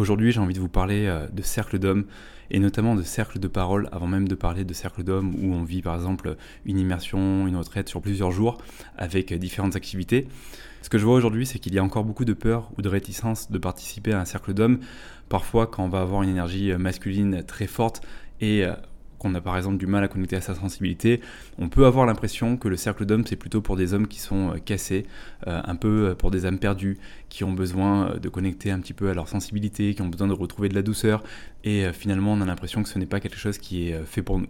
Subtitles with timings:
[0.00, 2.06] Aujourd'hui, j'ai envie de vous parler euh, de cercle d'hommes
[2.50, 5.62] et notamment de cercle de parole avant même de parler de cercle d'hommes où on
[5.62, 8.56] vit par exemple une immersion, une retraite sur plusieurs jours
[8.96, 10.26] avec différentes activités.
[10.80, 12.88] Ce que je vois aujourd'hui, c'est qu'il y a encore beaucoup de peur ou de
[12.88, 14.78] réticence de participer à un cercle d'hommes.
[15.28, 18.00] Parfois, quand on va avoir une énergie masculine très forte
[18.40, 18.72] et euh,
[19.20, 21.20] qu'on a par exemple du mal à connecter à sa sensibilité,
[21.58, 24.50] on peut avoir l'impression que le cercle d'hommes c'est plutôt pour des hommes qui sont
[24.50, 25.06] euh, cassés,
[25.46, 26.98] euh, un peu pour des âmes perdues,
[27.28, 30.32] qui ont besoin de connecter un petit peu à leur sensibilité, qui ont besoin de
[30.32, 31.22] retrouver de la douceur,
[31.62, 34.38] et finalement on a l'impression que ce n'est pas quelque chose qui est fait pour
[34.38, 34.48] nous.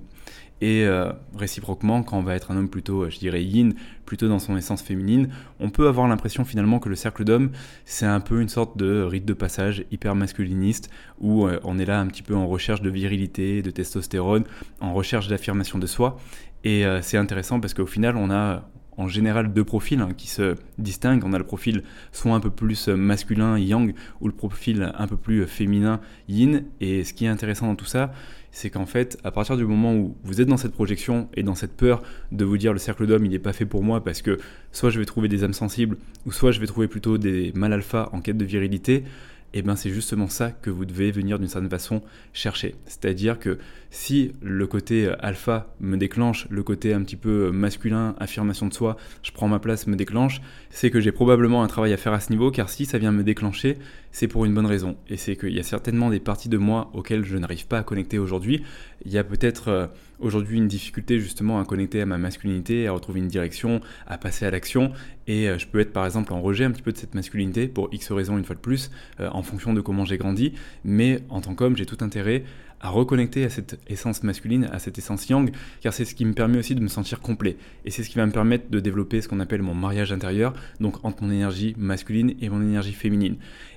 [0.61, 4.39] Et euh, réciproquement, quand on va être un homme plutôt, je dirais, yin, plutôt dans
[4.39, 7.51] son essence féminine, on peut avoir l'impression finalement que le cercle d'hommes,
[7.87, 11.87] c'est un peu une sorte de rite de passage hyper masculiniste, où euh, on est
[11.87, 14.45] là un petit peu en recherche de virilité, de testostérone,
[14.81, 16.19] en recherche d'affirmation de soi.
[16.65, 18.69] Et euh, c'est intéressant parce qu'au final, on a
[19.01, 21.25] en général deux profils qui se distinguent.
[21.25, 25.17] On a le profil soit un peu plus masculin, yang, ou le profil un peu
[25.17, 26.65] plus féminin, yin.
[26.81, 28.13] Et ce qui est intéressant dans tout ça,
[28.53, 31.55] c'est qu'en fait, à partir du moment où vous êtes dans cette projection et dans
[31.55, 34.21] cette peur de vous dire le cercle d'hommes, il n'est pas fait pour moi parce
[34.21, 34.39] que
[34.71, 37.73] soit je vais trouver des âmes sensibles, ou soit je vais trouver plutôt des mâles
[37.73, 39.05] alpha en quête de virilité,
[39.53, 42.77] et eh bien c'est justement ça que vous devez venir d'une certaine façon chercher.
[42.87, 43.59] C'est-à-dire que
[43.91, 48.69] si le côté euh, alpha me déclenche, le côté un petit peu euh, masculin, affirmation
[48.69, 50.41] de soi, je prends ma place, me déclenche,
[50.71, 53.11] c'est que j'ai probablement un travail à faire à ce niveau, car si ça vient
[53.11, 53.79] me déclencher,
[54.13, 54.97] c'est pour une bonne raison.
[55.09, 57.83] Et c'est qu'il y a certainement des parties de moi auxquelles je n'arrive pas à
[57.83, 58.63] connecter aujourd'hui.
[59.05, 59.87] Il y a peut-être euh,
[60.19, 64.47] aujourd'hui une difficulté justement à connecter à ma masculinité, à retrouver une direction, à passer
[64.47, 64.93] à l'action.
[65.27, 67.89] Et je peux être par exemple en rejet un petit peu de cette masculinité pour
[67.93, 68.91] X raisons une fois de plus,
[69.21, 70.55] en fonction de comment j'ai grandi.
[70.83, 72.43] Mais en tant qu'homme, j'ai tout intérêt
[72.81, 76.33] à reconnecter à cette essence masculine, à cette essence yang, car c'est ce qui me
[76.33, 77.57] permet aussi de me sentir complet.
[77.85, 80.55] Et c'est ce qui va me permettre de développer ce qu'on appelle mon mariage intérieur,
[80.81, 83.37] donc entre mon énergie masculine et mon énergie féminine.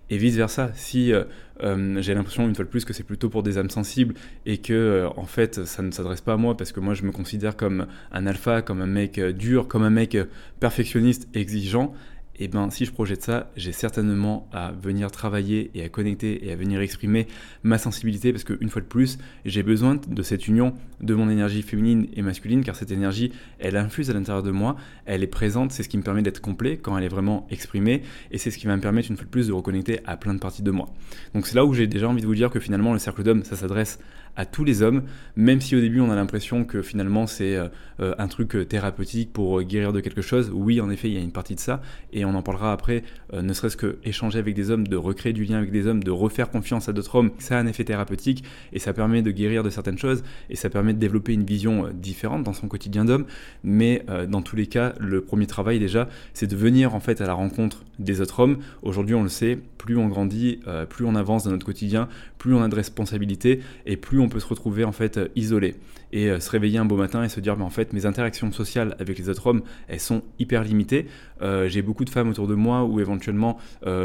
[0.10, 1.24] Et vice-versa, si euh,
[1.64, 4.16] euh, j'ai l'impression une fois de plus que c'est plutôt pour des âmes sensibles
[4.46, 7.04] et que euh, en fait ça ne s'adresse pas à moi parce que moi je
[7.04, 10.18] me considère comme un alpha, comme un mec dur, comme un mec
[10.60, 11.94] perfectionniste, exigeant,
[12.40, 16.52] eh ben si je projette ça, j'ai certainement à venir travailler et à connecter et
[16.52, 17.28] à venir exprimer
[17.64, 21.62] ma sensibilité parce qu'une fois de plus, j'ai besoin de cette union de mon énergie
[21.62, 25.72] féminine et masculine car cette énergie, elle infuse à l'intérieur de moi, elle est présente,
[25.72, 28.02] c'est ce qui me permet d'être complet quand elle est vraiment exprimée
[28.32, 30.34] et c'est ce qui va me permettre une fois de plus de reconnecter à plein
[30.34, 30.90] de parties de moi.
[31.36, 33.44] Donc c'est là où j'ai déjà envie de vous dire que finalement le cercle d'hommes,
[33.44, 34.00] ça s'adresse
[34.36, 35.04] à tous les hommes,
[35.36, 37.68] même si au début on a l'impression que finalement c'est euh,
[38.00, 40.52] euh, un truc euh, thérapeutique pour guérir de quelque chose.
[40.54, 43.04] Oui, en effet, il y a une partie de ça, et on en parlera après,
[43.34, 46.12] ne serait-ce que échanger avec des hommes, de recréer du lien avec des hommes, de
[46.12, 49.64] refaire confiance à d'autres hommes, ça a un effet thérapeutique, et ça permet de guérir
[49.64, 53.26] de certaines choses, et ça permet de développer une vision différente dans son quotidien d'homme,
[53.64, 57.26] mais dans tous les cas, le premier travail déjà, c'est de venir en fait à
[57.26, 58.58] la rencontre des autres hommes.
[58.82, 62.08] Aujourd'hui, on le sait, plus on grandit, plus on avance dans notre quotidien,
[62.38, 65.76] plus on a de responsabilités, et plus on peut se retrouver en fait euh, isolé
[66.12, 68.52] et euh, se réveiller un beau matin et se dire mais en fait mes interactions
[68.52, 71.08] sociales avec les autres hommes elles sont hyper limitées.
[71.42, 73.58] Euh, j'ai beaucoup de femmes autour de moi ou éventuellement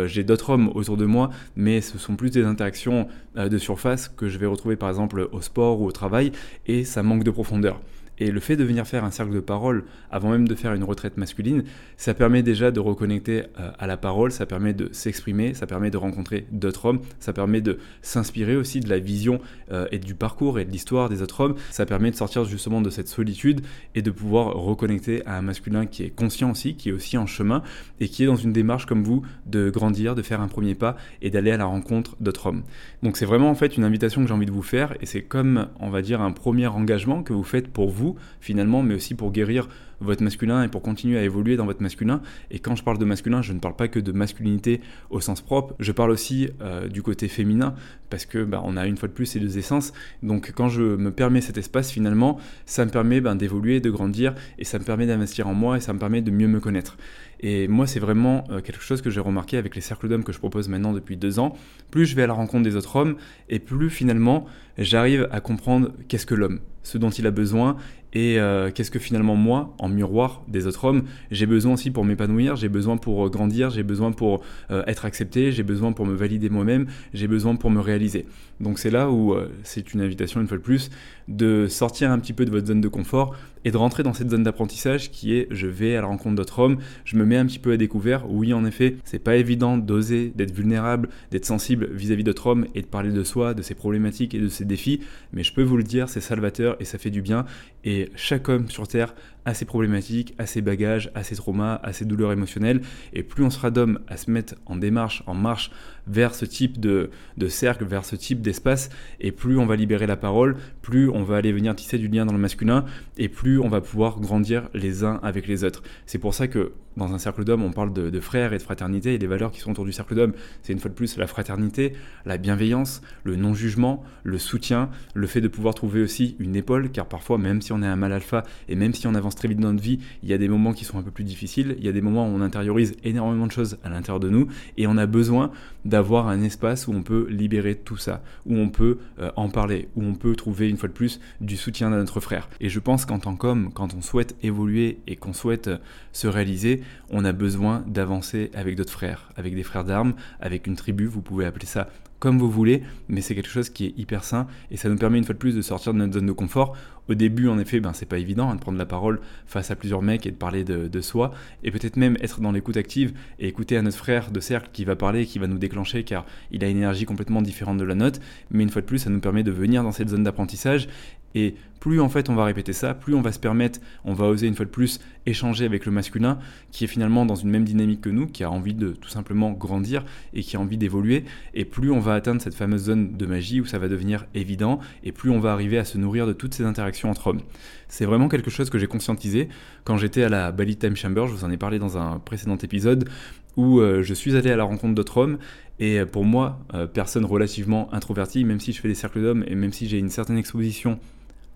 [0.07, 4.29] j'ai d'autres hommes autour de moi, mais ce sont plus des interactions de surface que
[4.29, 6.33] je vais retrouver par exemple au sport ou au travail
[6.67, 7.81] et ça manque de profondeur.
[8.21, 10.85] Et le fait de venir faire un cercle de parole avant même de faire une
[10.85, 11.65] retraite masculine,
[11.97, 15.91] ça permet déjà de reconnecter euh, à la parole, ça permet de s'exprimer, ça permet
[15.91, 19.41] de rencontrer d'autres hommes, ça permet de s'inspirer aussi de la vision
[19.71, 22.81] euh, et du parcours et de l'histoire des autres hommes, ça permet de sortir justement
[22.81, 23.61] de cette solitude
[23.95, 27.27] et de pouvoir reconnecter à un masculin qui est conscient aussi, qui est aussi en
[27.27, 27.63] chemin
[28.01, 30.97] et qui est dans une démarche comme vous de grandir, de faire un premier pas
[31.23, 32.63] et d'aller à la rencontre d'autres hommes.
[33.03, 35.23] Donc c'est vraiment en fait une invitation que j'ai envie de vous faire et c'est
[35.23, 38.08] comme on va dire un premier engagement que vous faites pour vous
[38.41, 39.69] finalement, mais aussi pour guérir
[40.01, 42.21] votre masculin et pour continuer à évoluer dans votre masculin.
[42.51, 45.41] Et quand je parle de masculin, je ne parle pas que de masculinité au sens
[45.41, 47.75] propre, je parle aussi euh, du côté féminin,
[48.11, 49.93] parce que bah, on a une fois de plus ces deux essences.
[50.23, 54.35] Donc quand je me permets cet espace, finalement, ça me permet ben, d'évoluer, de grandir,
[54.59, 56.97] et ça me permet d'investir en moi, et ça me permet de mieux me connaître.
[57.41, 60.33] Et moi, c'est vraiment euh, quelque chose que j'ai remarqué avec les cercles d'hommes que
[60.33, 61.57] je propose maintenant depuis deux ans.
[61.91, 63.17] Plus je vais à la rencontre des autres hommes,
[63.49, 64.47] et plus finalement,
[64.77, 67.77] j'arrive à comprendre qu'est-ce que l'homme, ce dont il a besoin,
[68.13, 72.05] et euh, qu'est-ce que finalement moi, en miroir des autres hommes, j'ai besoin aussi pour
[72.05, 76.07] m'épanouir, j'ai besoin pour euh, grandir, j'ai besoin pour euh, être accepté, j'ai besoin pour
[76.07, 78.27] me valider moi-même, j'ai besoin pour me réaliser.
[78.61, 80.91] Donc c'est là où c'est une invitation une fois de plus
[81.29, 84.31] de sortir un petit peu de votre zone de confort et de rentrer dans cette
[84.31, 87.47] zone d'apprentissage qui est je vais à la rencontre d'autres hommes, je me mets un
[87.47, 88.31] petit peu à découvert.
[88.31, 92.83] Oui, en effet, c'est pas évident d'oser, d'être vulnérable, d'être sensible vis-à-vis d'autres hommes et
[92.83, 95.01] de parler de soi, de ses problématiques et de ses défis,
[95.33, 97.45] mais je peux vous le dire, c'est salvateur et ça fait du bien.
[97.85, 99.15] Et chaque homme sur Terre
[99.49, 102.83] a ses problématiques, a ses bagages, a ses traumas, a ses douleurs émotionnelles.
[103.15, 105.71] Et plus on sera d'hommes à se mettre en démarche, en marche
[106.07, 107.09] vers ce type de,
[107.39, 108.91] de cercle, vers ce type d'espace,
[109.21, 112.27] et plus on va libérer la parole, plus on va aller venir tisser du lien
[112.27, 112.85] dans le masculin,
[113.17, 115.83] et plus on va pouvoir grandir les uns avec les autres.
[116.05, 119.15] C'est pour ça que dans un cercle d'hommes, on parle de, frères et de fraternité
[119.15, 120.33] et des valeurs qui sont autour du cercle d'hommes.
[120.63, 121.95] C'est une fois de plus la fraternité,
[122.27, 127.07] la bienveillance, le non-jugement, le soutien, le fait de pouvoir trouver aussi une épaule, car
[127.07, 129.61] parfois, même si on est un mal alpha et même si on avance très vite
[129.61, 131.85] dans notre vie, il y a des moments qui sont un peu plus difficiles, il
[131.85, 134.87] y a des moments où on intériorise énormément de choses à l'intérieur de nous et
[134.87, 135.51] on a besoin
[135.85, 139.89] d'avoir un espace où on peut libérer tout ça, où on peut euh, en parler,
[139.97, 142.49] où on peut trouver une fois de plus du soutien à notre frère.
[142.61, 145.79] Et je pense qu'en tant qu'homme, quand on souhaite évoluer et qu'on souhaite euh,
[146.13, 150.77] se réaliser, on a besoin d'avancer avec d'autres frères, avec des frères d'armes, avec une
[150.77, 151.89] tribu, vous pouvez appeler ça
[152.19, 155.19] comme vous voulez, mais c'est quelque chose qui est hyper sain et ça nous permet
[155.19, 156.77] une fois de plus de sortir de notre zone de confort.
[157.09, 159.77] Au début, en effet, ben, c'est pas évident hein, de prendre la parole face à
[159.77, 161.33] plusieurs mecs et de parler de, soi,
[161.63, 164.85] et peut-être même être dans l'écoute active et écouter à notre frère de cercle qui
[164.85, 167.95] va parler, qui va nous déclencher, car il a une énergie complètement différente de la
[167.95, 168.21] nôtre.
[168.51, 170.89] Mais une fois de plus, ça nous permet de venir dans cette zone d'apprentissage
[171.35, 174.27] et plus en fait on va répéter ça, plus on va se permettre, on va
[174.27, 176.39] oser une fois de plus échanger avec le masculin
[176.73, 179.53] qui est finalement dans une même dynamique que nous, qui a envie de tout simplement
[179.53, 180.05] grandir
[180.35, 181.25] et qui a envie d'évoluer.
[181.55, 184.81] Et plus on va atteindre cette fameuse zone de magie où ça va devenir évident
[185.05, 187.43] et plus on va arriver à se nourrir de toutes ces interactions entre hommes.
[187.89, 189.49] C'est vraiment quelque chose que j'ai conscientisé
[189.85, 192.57] quand j'étais à la Bali Time Chamber, je vous en ai parlé dans un précédent
[192.57, 193.09] épisode
[193.57, 195.39] où euh, je suis allé à la rencontre d'autres hommes
[195.81, 199.55] et pour moi, euh, personne relativement introvertie, même si je fais des cercles d'hommes et
[199.55, 200.99] même si j'ai une certaine exposition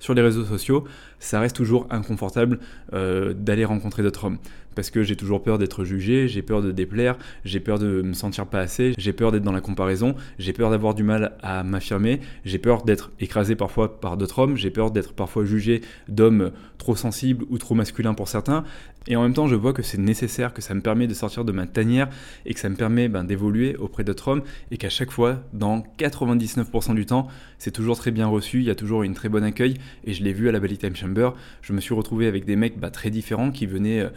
[0.03, 0.83] sur les réseaux sociaux,
[1.21, 2.59] ça reste toujours inconfortable
[2.93, 4.39] euh, d'aller rencontrer d'autres hommes.
[4.75, 8.13] Parce que j'ai toujours peur d'être jugé, j'ai peur de déplaire, j'ai peur de me
[8.13, 11.63] sentir pas assez, j'ai peur d'être dans la comparaison, j'ai peur d'avoir du mal à
[11.63, 16.53] m'affirmer, j'ai peur d'être écrasé parfois par d'autres hommes, j'ai peur d'être parfois jugé d'hommes
[16.79, 18.65] trop sensibles ou trop masculins pour certains.
[19.09, 21.45] Et en même temps, je vois que c'est nécessaire, que ça me permet de sortir
[21.45, 22.09] de ma tanière
[22.47, 25.85] et que ça me permet ben, d'évoluer auprès d'autres hommes et qu'à chaque fois, dans
[25.99, 27.27] 99% du temps,
[27.59, 30.23] c'est toujours très bien reçu, il y a toujours une très bonne accueil et je
[30.23, 31.31] l'ai vu à la Bali Time Chamber,
[31.63, 34.11] je me suis retrouvé avec des mecs bah, très différents qui venaient euh,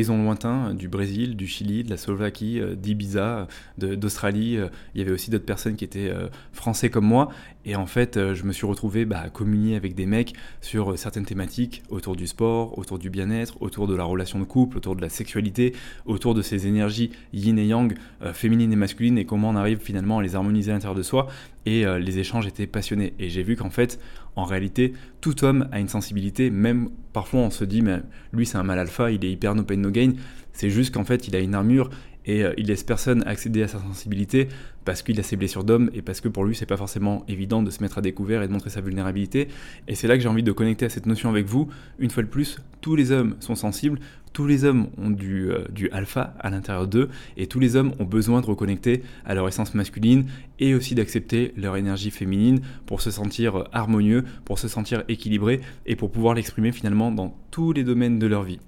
[0.00, 3.48] d'horizons lointains, euh, du Brésil, du Chili, de la Slovaquie, euh, d'Ibiza,
[3.78, 4.58] d'Australie.
[4.94, 6.12] Il y avait aussi d'autres personnes qui étaient
[6.52, 7.28] français comme moi.
[7.64, 11.24] Et en fait, je me suis retrouvé bah, à communier avec des mecs sur certaines
[11.24, 15.00] thématiques autour du sport, autour du bien-être, autour de la relation de couple, autour de
[15.00, 15.74] la sexualité,
[16.06, 17.94] autour de ces énergies yin et yang,
[18.32, 21.28] féminines et masculines, et comment on arrive finalement à les harmoniser à l'intérieur de soi.
[21.66, 23.12] Et les échanges étaient passionnés.
[23.18, 24.00] Et j'ai vu qu'en fait,
[24.34, 28.00] en réalité, tout homme a une sensibilité, même parfois on se dit, mais
[28.32, 30.12] lui c'est un mal alpha, il est hyper no pain no gain.
[30.52, 31.90] C'est juste qu'en fait, il a une armure
[32.26, 34.48] et euh, il laisse personne accéder à sa sensibilité
[34.84, 37.62] parce qu'il a ses blessures d'homme et parce que pour lui c'est pas forcément évident
[37.62, 39.48] de se mettre à découvert et de montrer sa vulnérabilité.
[39.88, 41.68] Et c'est là que j'ai envie de connecter à cette notion avec vous.
[41.98, 43.98] Une fois de plus tous les hommes sont sensibles
[44.32, 48.04] tous les hommes ont du, euh, alpha à l'intérieur d'eux et tous les hommes ont
[48.04, 50.26] besoin de reconnecter à leur essence masculine
[50.58, 55.60] et aussi d'accepter leur énergie féminine pour se sentir euh, harmonieux, pour se sentir équilibré
[55.86, 58.60] et pour pouvoir l'exprimer finalement dans tous les domaines de leur vie.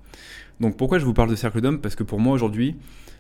[0.61, 1.81] Donc pourquoi je vous parle de cercle d'hommes?
[1.81, 2.77] Parce que pour moi aujourd'hui,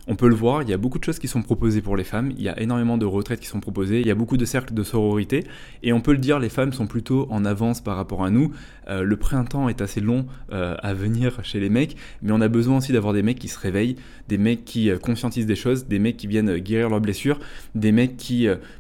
[0.08, 2.04] on peut le voir, il y a beaucoup de choses qui sont proposées pour les
[2.04, 4.44] femmes, il y a énormément de retraites qui sont proposées, il y a beaucoup de
[4.44, 5.44] cercles de sororité,
[5.82, 8.52] et on peut le dire, les femmes sont plutôt en avance par rapport à nous.
[8.88, 12.48] Euh, le printemps est assez long euh, à venir chez les mecs, mais on a
[12.48, 13.96] besoin aussi d'avoir des mecs qui se réveillent,
[14.28, 17.38] des mecs qui euh, conscientisent des choses, des mecs qui viennent guérir leurs blessures,
[17.74, 18.12] des mecs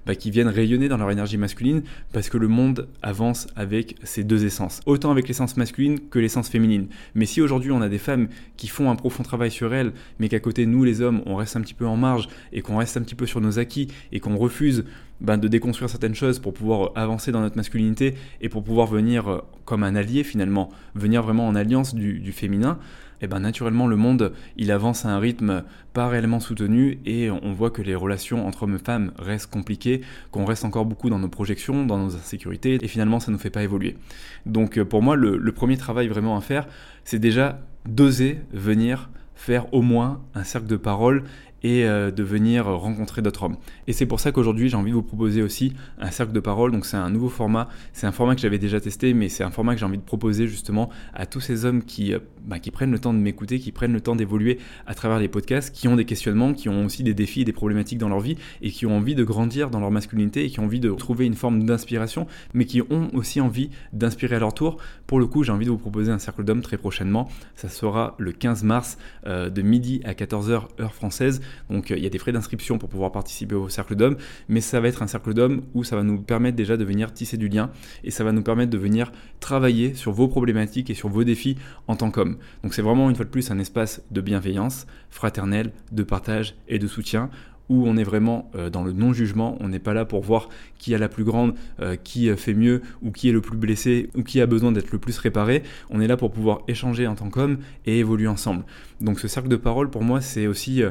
[0.06, 4.24] bah, qui viennent rayonner dans leur énergie masculine, parce que le monde avance avec ces
[4.24, 6.88] deux essences, autant avec l'essence masculine que l'essence féminine.
[7.14, 10.28] Mais si aujourd'hui on a des femmes qui font un profond travail sur elles, mais
[10.28, 12.96] qu'à côté nous les hommes, on reste un petit peu en marge et qu'on reste
[12.96, 14.84] un petit peu sur nos acquis et qu'on refuse
[15.20, 18.88] ben, de déconstruire certaines choses pour pouvoir euh, avancer dans notre masculinité et pour pouvoir
[18.88, 22.78] venir euh, comme un allié finalement, venir vraiment en alliance du, féminin,
[23.20, 27.30] et eh ben naturellement le monde il avance à un rythme pas réellement soutenu et
[27.30, 30.00] on voit que les relations entre hommes et femmes restent compliquées,
[30.32, 33.40] qu'on reste encore beaucoup dans nos projections, dans nos insécurités et finalement ça ne nous
[33.40, 33.96] fait pas évoluer.
[34.44, 36.66] Donc euh, pour moi le premier travail vraiment à faire
[37.04, 41.24] c'est déjà d'oser venir faire au moins un cercle de parole
[41.62, 43.56] et euh, de venir rencontrer d'autres hommes.
[43.86, 46.72] Et c'est pour ça qu'aujourd'hui j'ai envie de vous proposer aussi un cercle de parole.
[46.72, 49.50] Donc c'est un nouveau format, c'est un format que j'avais déjà testé, mais c'est un
[49.50, 52.70] format que j'ai envie de proposer justement à tous ces hommes qui, euh, bah, qui
[52.70, 55.88] prennent le temps de m'écouter, qui prennent le temps d'évoluer à travers les podcasts, qui
[55.88, 58.70] ont des questionnements, qui ont aussi des défis et des problématiques dans leur vie et
[58.70, 61.34] qui ont envie de grandir dans leur masculinité et qui ont envie de trouver une
[61.34, 64.78] forme d'inspiration, mais qui ont aussi envie d'inspirer à leur tour.
[65.06, 67.28] Pour le coup, j'ai envie de vous proposer un cercle d'hommes très prochainement.
[67.54, 71.40] Ça sera le 15 mars euh, de midi à 14h heure française.
[71.70, 74.16] Donc il y a des frais d'inscription pour pouvoir participer au cercle d'hommes,
[74.48, 77.12] mais ça va être un cercle d'hommes où ça va nous permettre déjà de venir
[77.12, 77.70] tisser du lien
[78.04, 81.56] et ça va nous permettre de venir travailler sur vos problématiques et sur vos défis
[81.88, 82.38] en tant qu'homme.
[82.62, 86.78] Donc c'est vraiment une fois de plus un espace de bienveillance, fraternel, de partage et
[86.78, 87.30] de soutien
[87.68, 90.94] où on est vraiment euh, dans le non-jugement, on n'est pas là pour voir qui
[90.94, 94.22] a la plus grande, euh, qui fait mieux, ou qui est le plus blessé, ou
[94.22, 97.30] qui a besoin d'être le plus réparé, on est là pour pouvoir échanger en tant
[97.30, 98.64] qu'homme et évoluer ensemble.
[99.00, 100.82] Donc ce cercle de parole pour moi c'est aussi...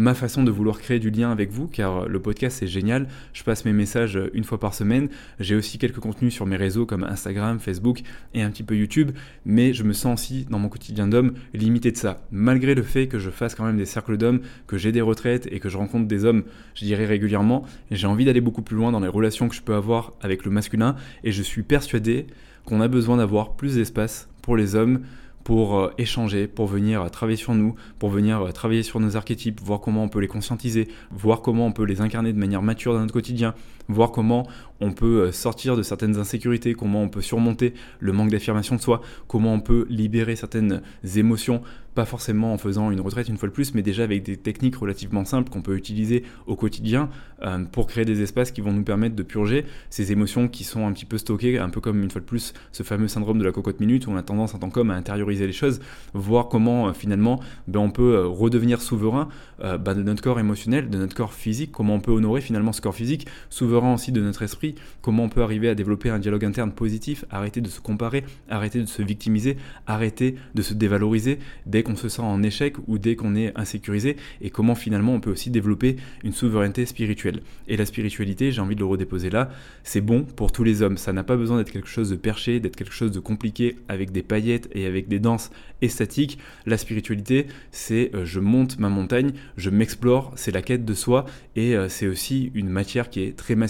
[0.00, 3.06] Euh, ma façon de vouloir créer du lien avec vous, car le podcast c'est génial.
[3.32, 5.08] Je passe mes messages une fois par semaine.
[5.38, 8.02] J'ai aussi quelques contenus sur mes réseaux comme Instagram, Facebook
[8.34, 9.12] et un petit peu YouTube,
[9.44, 12.22] mais je me sens aussi dans mon quotidien d'homme limité de ça.
[12.30, 15.48] Malgré le fait que je fasse quand même des cercles d'hommes, que j'ai des retraites
[15.50, 18.92] et que je rencontre des hommes, je dirais régulièrement, j'ai envie d'aller beaucoup plus loin
[18.92, 22.26] dans les relations que je peux avoir avec le masculin et je suis persuadé
[22.64, 25.00] qu'on a besoin d'avoir plus d'espace pour les hommes
[25.44, 29.16] pour euh, échanger, pour venir euh, travailler sur nous, pour venir euh, travailler sur nos
[29.16, 32.62] archétypes, voir comment on peut les conscientiser, voir comment on peut les incarner de manière
[32.62, 33.54] mature dans notre quotidien,
[33.92, 34.46] voir comment
[34.80, 39.02] on peut sortir de certaines insécurités, comment on peut surmonter le manque d'affirmation de soi,
[39.28, 40.80] comment on peut libérer certaines
[41.16, 41.62] émotions
[41.94, 44.76] pas forcément en faisant une retraite une fois de plus, mais déjà avec des techniques
[44.76, 47.08] relativement simples qu'on peut utiliser au quotidien
[47.42, 50.86] euh, pour créer des espaces qui vont nous permettre de purger ces émotions qui sont
[50.86, 53.44] un petit peu stockées, un peu comme une fois de plus ce fameux syndrome de
[53.44, 55.80] la cocotte minute où on a tendance en tant qu'homme à intérioriser les choses,
[56.14, 59.28] voir comment euh, finalement ben, on peut euh, redevenir souverain
[59.60, 62.80] ben, de notre corps émotionnel, de notre corps physique, comment on peut honorer finalement ce
[62.80, 66.44] corps physique, souverain aussi de notre esprit, comment on peut arriver à développer un dialogue
[66.44, 69.56] interne positif, arrêter de se comparer, arrêter de se victimiser,
[69.86, 74.16] arrêter de se dévaloriser dès qu'on se sent en échec ou dès qu'on est insécurisé
[74.40, 77.42] et comment finalement on peut aussi développer une souveraineté spirituelle.
[77.68, 79.50] Et la spiritualité, j'ai envie de le redéposer là,
[79.84, 80.96] c'est bon pour tous les hommes.
[80.96, 84.12] Ça n'a pas besoin d'être quelque chose de perché, d'être quelque chose de compliqué avec
[84.12, 85.50] des paillettes et avec des danses
[85.82, 86.38] esthétiques.
[86.66, 91.26] La spiritualité, c'est euh, je monte ma montagne, je m'explore, c'est la quête de soi
[91.56, 93.69] et euh, c'est aussi une matière qui est très masculine,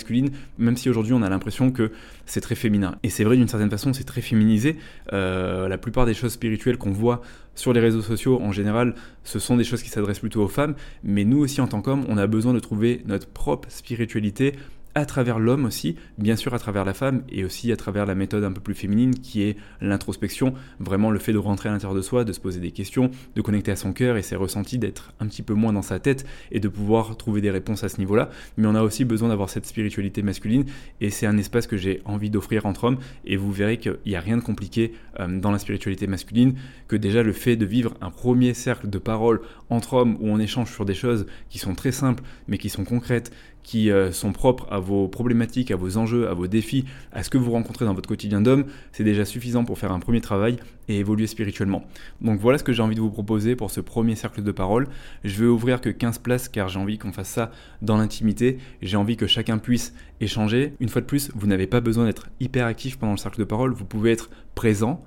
[0.58, 1.92] même si aujourd'hui on a l'impression que
[2.26, 2.96] c'est très féminin.
[3.02, 4.76] Et c'est vrai d'une certaine façon, c'est très féminisé.
[5.12, 7.22] Euh, la plupart des choses spirituelles qu'on voit
[7.54, 10.74] sur les réseaux sociaux, en général, ce sont des choses qui s'adressent plutôt aux femmes,
[11.02, 14.54] mais nous aussi en tant qu'hommes, on a besoin de trouver notre propre spiritualité
[14.94, 18.14] à travers l'homme aussi, bien sûr à travers la femme et aussi à travers la
[18.14, 21.96] méthode un peu plus féminine qui est l'introspection, vraiment le fait de rentrer à l'intérieur
[21.96, 24.78] de soi, de se poser des questions, de connecter à son cœur et ses ressentis,
[24.78, 27.88] d'être un petit peu moins dans sa tête et de pouvoir trouver des réponses à
[27.88, 28.30] ce niveau-là.
[28.56, 30.64] Mais on a aussi besoin d'avoir cette spiritualité masculine
[31.00, 34.16] et c'est un espace que j'ai envie d'offrir entre hommes et vous verrez qu'il n'y
[34.16, 36.54] a rien de compliqué euh, dans la spiritualité masculine
[36.88, 40.38] que déjà le fait de vivre un premier cercle de parole entre hommes où on
[40.38, 43.30] échange sur des choses qui sont très simples mais qui sont concrètes,
[43.62, 47.30] qui euh, sont propres à vos problématiques, à vos enjeux, à vos défis, à ce
[47.30, 50.56] que vous rencontrez dans votre quotidien d'homme, c'est déjà suffisant pour faire un premier travail
[50.88, 51.84] et évoluer spirituellement.
[52.20, 54.88] Donc voilà ce que j'ai envie de vous proposer pour ce premier cercle de parole.
[55.24, 57.52] Je vais ouvrir que 15 places car j'ai envie qu'on fasse ça
[57.82, 60.74] dans l'intimité, j'ai envie que chacun puisse échanger.
[60.80, 63.44] Une fois de plus, vous n'avez pas besoin d'être hyper actif pendant le cercle de
[63.44, 65.04] parole, vous pouvez être présent,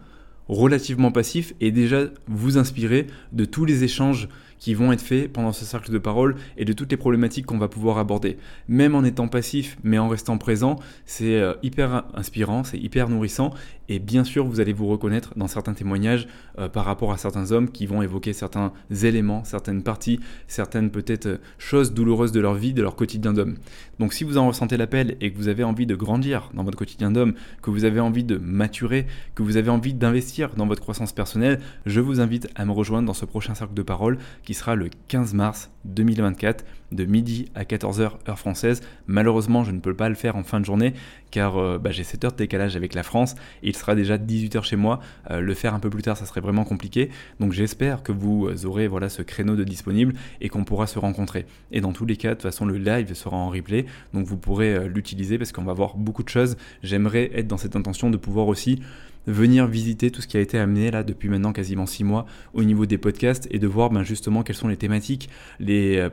[0.48, 4.27] relativement passif et déjà vous inspirer de tous les échanges
[4.60, 7.57] qui vont être faits pendant ce cercle de parole et de toutes les problématiques qu'on
[7.57, 8.38] va pouvoir aborder.
[8.67, 13.53] Même en étant passif, mais en restant présent, c'est euh, hyper inspirant, c'est hyper nourrissant.
[13.89, 17.51] Et bien sûr, vous allez vous reconnaître dans certains témoignages euh, par rapport à certains
[17.51, 18.72] hommes qui vont évoquer certains
[19.03, 23.55] éléments, certaines parties, certaines peut-être euh, choses douloureuses de leur vie, de leur quotidien d'homme.
[24.00, 26.77] Donc si vous en ressentez l'appel et que vous avez envie de grandir dans votre
[26.77, 29.05] quotidien d'homme, que vous avez envie de maturer,
[29.36, 33.07] que vous avez envie d'investir dans votre croissance personnelle, je vous invite à me rejoindre
[33.07, 37.63] dans ce prochain cercle de parole qui sera le 15 mars 2024 de midi à
[37.63, 38.81] 14h heure française.
[39.07, 40.93] Malheureusement, je ne peux pas le faire en fin de journée
[41.31, 43.33] car euh, bah, j'ai 7 heures de décalage avec la France
[43.63, 45.00] et il sera déjà 18h chez moi.
[45.31, 47.09] Euh, le faire un peu plus tard, ça serait vraiment compliqué.
[47.39, 51.45] Donc j'espère que vous aurez voilà, ce créneau de disponible et qu'on pourra se rencontrer.
[51.71, 54.38] Et dans tous les cas, de toute façon, le live sera en replay, donc vous
[54.38, 56.57] pourrez euh, l'utiliser parce qu'on va voir beaucoup de choses.
[56.83, 58.79] J'aimerais être dans cette intention de pouvoir aussi
[59.25, 62.63] venir visiter tout ce qui a été amené là depuis maintenant quasiment six mois au
[62.63, 66.09] niveau des podcasts et de voir ben, justement quelles sont les thématiques, les euh,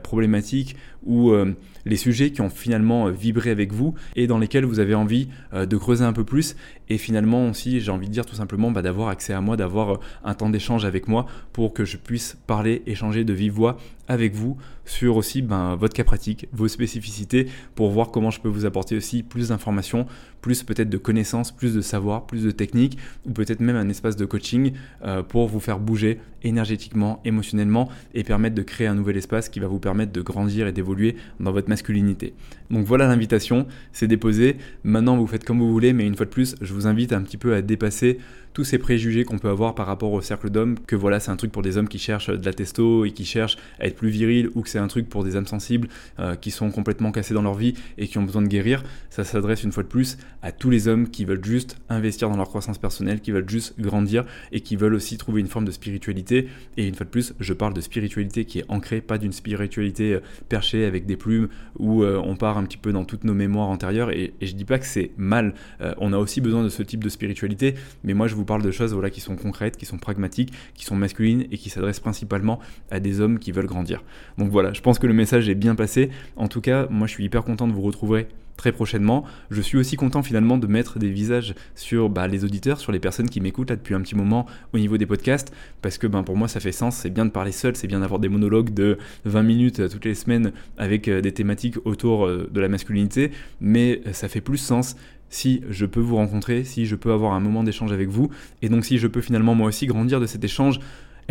[1.03, 4.79] ou euh, les sujets qui ont finalement euh, vibré avec vous et dans lesquels vous
[4.79, 6.55] avez envie de creuser un peu plus.
[6.89, 9.99] Et finalement aussi j'ai envie de dire tout simplement bah, d'avoir accès à moi, d'avoir
[10.23, 13.77] un temps d'échange avec moi pour que je puisse parler, échanger de vive voix
[14.11, 18.49] avec vous sur aussi ben, votre cas pratique, vos spécificités, pour voir comment je peux
[18.49, 20.05] vous apporter aussi plus d'informations,
[20.41, 24.15] plus peut-être de connaissances, plus de savoir, plus de techniques, ou peut-être même un espace
[24.17, 24.73] de coaching
[25.05, 29.59] euh, pour vous faire bouger énergétiquement, émotionnellement, et permettre de créer un nouvel espace qui
[29.59, 32.33] va vous permettre de grandir et d'évoluer dans votre masculinité.
[32.69, 34.57] Donc voilà l'invitation, c'est déposé.
[34.83, 37.21] Maintenant vous faites comme vous voulez, mais une fois de plus, je vous invite un
[37.21, 38.17] petit peu à dépasser
[38.53, 41.35] tous ces préjugés qu'on peut avoir par rapport au cercle d'hommes, que voilà, c'est un
[41.35, 44.09] truc pour des hommes qui cherchent de la testo et qui cherchent à être plus
[44.09, 45.87] viril, ou que c'est un truc pour des âmes sensibles
[46.19, 48.83] euh, qui sont complètement cassés dans leur vie et qui ont besoin de guérir.
[49.09, 52.37] Ça s'adresse une fois de plus à tous les hommes qui veulent juste investir dans
[52.37, 55.71] leur croissance personnelle, qui veulent juste grandir et qui veulent aussi trouver une forme de
[55.71, 56.47] spiritualité.
[56.77, 60.15] Et une fois de plus, je parle de spiritualité qui est ancrée, pas d'une spiritualité
[60.15, 61.47] euh, perchée avec des plumes
[61.79, 64.11] où euh, on part un petit peu dans toutes nos mémoires antérieures.
[64.11, 65.53] Et, et je dis pas que c'est mal.
[65.97, 68.63] on a aussi besoin de ce type de spiritualité, mais moi je vous vous parle
[68.63, 71.99] de choses voilà, qui sont concrètes, qui sont pragmatiques, qui sont masculines et qui s'adressent
[71.99, 74.03] principalement à des hommes qui veulent grandir.
[74.37, 76.09] Donc voilà, je pense que le message est bien passé.
[76.35, 79.25] En tout cas, moi je suis hyper content de vous retrouver très prochainement.
[79.49, 82.99] Je suis aussi content finalement de mettre des visages sur bah, les auditeurs, sur les
[82.99, 86.21] personnes qui m'écoutent là depuis un petit moment au niveau des podcasts, parce que ben,
[86.21, 88.71] pour moi ça fait sens, c'est bien de parler seul, c'est bien d'avoir des monologues
[88.71, 92.67] de 20 minutes euh, toutes les semaines avec euh, des thématiques autour euh, de la
[92.67, 93.31] masculinité,
[93.61, 94.95] mais ça fait plus sens
[95.31, 98.29] si je peux vous rencontrer, si je peux avoir un moment d'échange avec vous,
[98.61, 100.79] et donc si je peux finalement moi aussi grandir de cet échange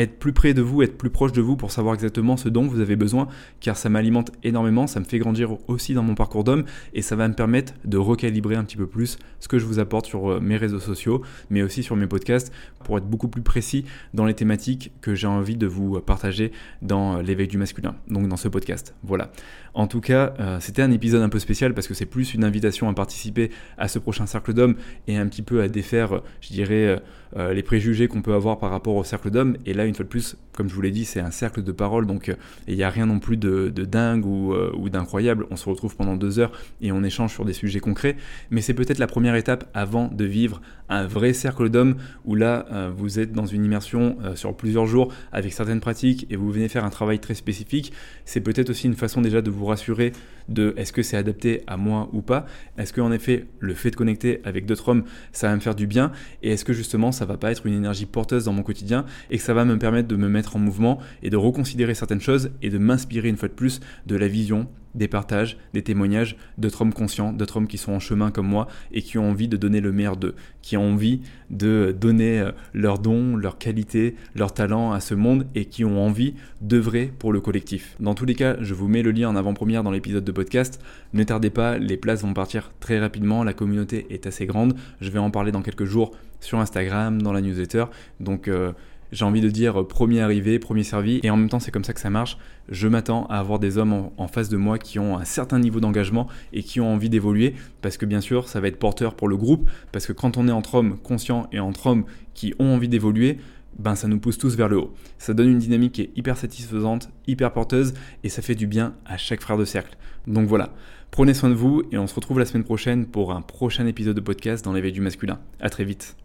[0.02, 2.66] être plus près de vous, être plus proche de vous pour savoir exactement ce dont
[2.66, 3.28] vous avez besoin,
[3.61, 6.64] car ça m'alimente énormément, ça me fait grandir aussi dans mon parcours d'homme,
[6.95, 9.78] et ça va me permettre de recalibrer un petit peu plus ce que je vous
[9.78, 12.52] apporte sur euh, mes réseaux sociaux, mais aussi sur mes podcasts,
[12.85, 16.52] pour être beaucoup plus précis dans les thématiques que j'ai envie de vous partager
[16.83, 18.95] dans euh, l'éveil du masculin, donc dans ce podcast.
[19.02, 19.33] Voilà.
[19.75, 22.45] En tout cas, euh, c'était un épisode un peu spécial parce que c'est plus une
[22.45, 24.75] invitation à participer à ce prochain cercle d'hommes
[25.07, 27.00] et un petit peu à défaire, je dirais,
[27.37, 29.57] les préjugés qu'on peut avoir par rapport au cercle d'hommes.
[29.66, 31.73] Et là, une fois de plus, comme je vous l'ai dit, c'est un cercle de
[31.73, 32.35] parole, donc euh,
[32.66, 35.47] il n'y a rien non plus de, dingue euh, ou, d'incroyable.
[35.50, 38.16] On se retrouve pendant deux heures et on échange sur des sujets concrets,
[38.50, 42.66] mais c'est peut-être la première étape avant de vivre un vrai cercle d'hommes où là,
[42.73, 46.68] euh, vous êtes dans une immersion sur plusieurs jours avec certaines pratiques et vous venez
[46.68, 47.92] faire un travail très spécifique.
[48.25, 50.12] C'est peut-être aussi une façon déjà de vous rassurer
[50.50, 52.44] de est-ce que c'est adapté à moi ou pas
[52.76, 55.87] Est-ce qu'en effet, le fait de connecter avec d'autres hommes, ça va me faire du
[55.87, 59.06] bien Et est-ce que justement, ça va pas être une énergie porteuse dans mon quotidien
[59.30, 62.20] et que ça va me permettre de me mettre en mouvement et de reconsidérer certaines
[62.20, 66.37] choses et de m'inspirer une fois de plus de la vision, des partages, des témoignages
[66.59, 69.48] d'autres hommes conscients, d'autres hommes qui sont en chemin comme moi et qui ont envie
[69.48, 74.16] de donner le meilleur d'eux, qui ont envie de donner euh, leurs dons, leurs qualités,
[74.35, 77.96] leurs talents à ce monde et qui ont envie d'œuvrer pour le collectif.
[78.00, 80.81] Dans tous les cas, je vous mets le lien en avant-première dans l'épisode de podcast.
[81.12, 84.74] Ne tardez pas, les places vont partir très rapidement, la communauté est assez grande.
[85.00, 87.85] Je vais en parler dans quelques jours sur Instagram, dans la newsletter.
[88.18, 88.72] Donc euh,
[89.12, 91.92] j'ai envie de dire premier arrivé, premier servi, et en même temps c'est comme ça
[91.92, 92.38] que ça marche.
[92.68, 95.81] Je m'attends à avoir des hommes en, face de moi qui ont un certain niveau
[95.81, 99.29] d'engagement et qui ont envie d'évoluer, parce que bien sûr ça va être porteur pour
[99.29, 102.75] le groupe, parce que quand on est entre hommes conscients et entre hommes qui ont
[102.75, 103.38] envie d'évoluer,
[103.79, 104.94] ben ça nous pousse tous vers le haut.
[105.18, 107.94] Ça donne une dynamique qui est hyper satisfaisante, hyper porteuse,
[108.25, 109.96] et ça fait du bien à chaque frère de cercle.
[110.27, 110.75] Donc voilà,
[111.11, 114.16] prenez soin de vous, et on se retrouve la semaine prochaine pour un prochain épisode
[114.16, 115.38] de podcast dans l'éveil du masculin.
[115.61, 116.19] A très vite.